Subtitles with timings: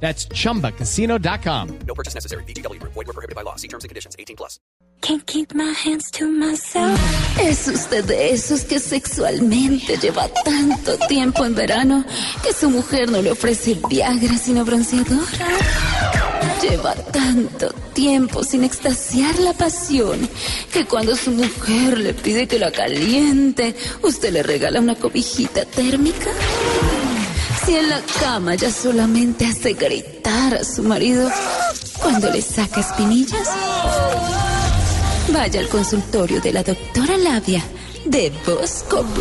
[0.00, 1.78] That's chumbacasino.com.
[1.86, 2.44] No purchase necessary.
[2.44, 2.80] BGW.
[2.82, 3.56] Void were prohibited by law.
[3.56, 4.14] See terms and conditions.
[4.18, 4.60] 18 plus.
[5.02, 6.98] Can't keep my hands to myself.
[7.38, 12.04] Es usted de esos que sexualmente lleva tanto tiempo en verano
[12.42, 15.26] que su mujer no le ofrece Viagra sino bronceador.
[16.62, 20.28] Lleva tanto tiempo sin extasiar la pasión
[20.72, 26.30] que cuando su mujer le pide que la caliente, usted le regala una cobijita térmica.
[27.66, 31.28] Si en la cama ya solamente hace gritar a su marido
[32.00, 33.48] cuando le saca espinillas.
[35.32, 37.64] Vaya al consultorio de la doctora Labia
[38.04, 39.20] de Voz Populi.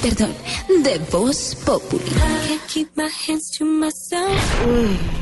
[0.00, 0.34] Perdón,
[0.82, 2.10] de Voz Populi.
[4.66, 5.21] Uy.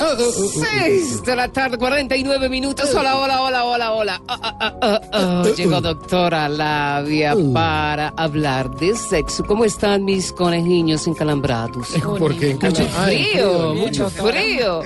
[0.00, 2.94] 6 de la tarde, 49 minutos.
[2.94, 4.22] Hola, hola, hola, hola, hola.
[4.28, 4.38] Oh,
[4.82, 7.52] oh, oh, Llegó doctora Labia uh.
[7.52, 9.44] para hablar de sexo.
[9.44, 11.88] ¿Cómo están mis conejiños encalambrados?
[12.18, 14.82] Porque mucho frío, mucho frío.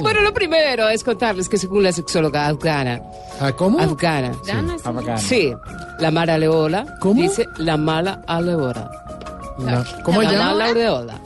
[0.00, 3.00] Bueno, lo primero es contarles que según la sexóloga afgana.
[3.40, 3.78] Ah, ¿Cómo?
[3.78, 4.32] Afgana.
[5.18, 5.54] Sí,
[6.00, 6.98] la mala aleola.
[7.00, 7.22] ¿Cómo?
[7.22, 8.90] Dice la mala aleola.
[9.58, 10.32] La, ¿Cómo la?
[10.32, 11.20] Mala aureola.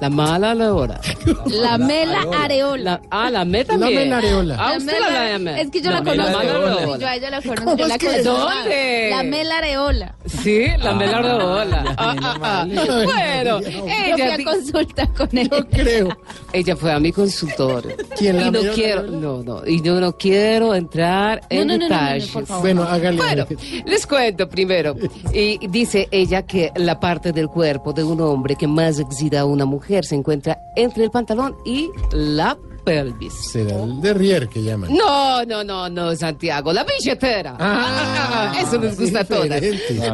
[0.00, 0.54] La mala.
[0.54, 2.90] La mela areola.
[2.92, 3.94] La, ah, la me La también.
[3.94, 4.56] mela areola.
[4.58, 5.60] Ah, La usted mela- la llama.
[5.60, 6.38] Es que yo la, mela conozco.
[6.38, 6.98] areola.
[6.98, 7.64] Yo a ella la conozco.
[7.64, 7.98] ¿Cómo yo la.
[8.22, 9.08] ¿Dónde?
[9.10, 10.14] La mela areola.
[10.26, 11.94] Sí, la mela areola.
[11.96, 12.66] Ah, ah.
[12.66, 15.48] Bueno, Yo fui ella, a di- consulta con él.
[15.50, 16.08] Yo creo.
[16.52, 17.96] ella fue a mi consultorio.
[18.16, 19.18] ¿Quién, la y no mela quiero, areola?
[19.18, 22.32] no, no, y yo no quiero entrar en detalles.
[22.60, 23.16] Bueno, hágale.
[23.18, 23.46] Bueno,
[23.86, 24.94] les cuento primero.
[25.32, 29.44] Y dice ella que la parte del cuerpo de un hombre que más excita a
[29.44, 33.32] una mujer se encuentra entre el pantalón y la pelvis.
[33.52, 34.92] Será el de Rier que llaman.
[34.94, 37.56] No, no, no, no, Santiago, la billetera.
[37.58, 39.60] Ah, eso nos gusta a todas.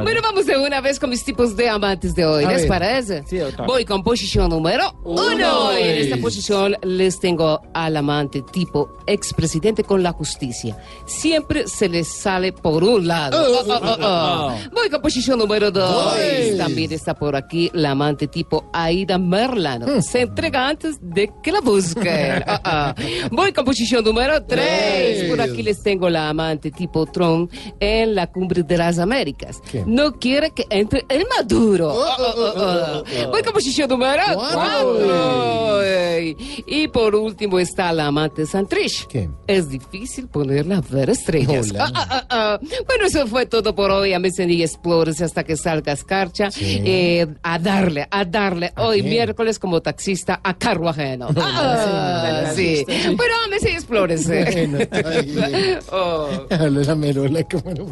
[0.03, 2.69] Bueno, vamos de una vez con mis tipos de amantes de hoy, A ¿les ver.
[2.69, 3.25] parece?
[3.67, 5.73] Voy con posición número uno.
[5.79, 10.77] Y en esta posición les tengo al amante tipo expresidente con la justicia.
[11.07, 13.37] Siempre se les sale por un lado.
[13.41, 14.55] Oh, oh, oh, oh.
[14.73, 16.17] Voy con posición número dos.
[16.59, 20.01] También está por aquí la amante tipo Aida Merlano.
[20.03, 22.45] Se entrega antes de que la busquen.
[23.31, 25.29] Voy con posición número tres.
[25.29, 29.61] Por aquí les tengo la amante tipo Trump en la cumbre de las Américas.
[29.71, 29.85] ¿Qué?
[29.87, 31.93] No quiere que entre el Maduro.
[32.03, 33.27] Ah, ah, ah, ah.
[33.31, 35.83] Voy con posición número cuatro.
[36.17, 36.37] Ay.
[36.67, 39.07] Y por último está la amante Santrich.
[39.07, 39.29] ¿Qué?
[39.47, 41.71] Es difícil ponerla a ver estrellas.
[41.71, 41.91] Hola.
[41.95, 42.61] Ah, ah, ah.
[42.87, 44.13] Bueno, eso fue todo por hoy.
[44.13, 46.51] Amazon y Explores hasta que salga escarcha.
[46.51, 46.83] Sí.
[46.85, 48.73] Eh, a darle, a darle.
[48.77, 49.09] Hoy qué?
[49.09, 51.29] miércoles como taxista a carro ajeno.
[51.37, 52.85] Ah, sí.
[52.87, 54.27] Bueno, Amazon y Explores.
[54.27, 56.29] Bueno, ay, Oh.
[56.51, 57.87] La merola, cómo no.